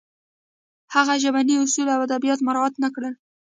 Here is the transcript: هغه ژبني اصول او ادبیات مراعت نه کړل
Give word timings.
هغه 0.93 1.13
ژبني 1.23 1.55
اصول 1.63 1.87
او 1.95 1.99
ادبیات 2.07 2.39
مراعت 2.47 2.73
نه 2.83 2.89
کړل 2.95 3.13